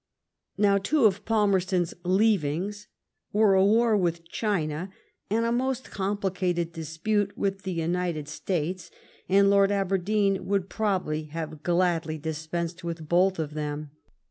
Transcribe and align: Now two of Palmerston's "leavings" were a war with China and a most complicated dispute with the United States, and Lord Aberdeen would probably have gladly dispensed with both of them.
Now 0.57 0.79
two 0.79 1.05
of 1.05 1.25
Palmerston's 1.25 1.93
"leavings" 2.03 2.87
were 3.31 3.53
a 3.53 3.63
war 3.63 3.95
with 3.95 4.27
China 4.27 4.91
and 5.29 5.45
a 5.45 5.51
most 5.51 5.91
complicated 5.91 6.73
dispute 6.73 7.37
with 7.37 7.61
the 7.61 7.73
United 7.73 8.27
States, 8.27 8.89
and 9.29 9.51
Lord 9.51 9.71
Aberdeen 9.71 10.47
would 10.47 10.69
probably 10.69 11.25
have 11.25 11.61
gladly 11.61 12.17
dispensed 12.17 12.83
with 12.83 13.07
both 13.07 13.37
of 13.37 13.53
them. 13.53 13.91